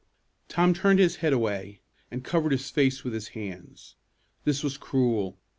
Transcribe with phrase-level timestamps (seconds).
[0.47, 3.97] Tom turned his head away, and covered his face with his hands.
[4.45, 5.37] This was cruel.